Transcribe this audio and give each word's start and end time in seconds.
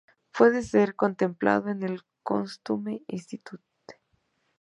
Puede 0.35 0.63
ser 0.63 0.95
contemplado 0.95 1.69
en 1.69 1.83
el 1.83 2.01
Costume 2.23 3.03
Institute. 3.07 3.63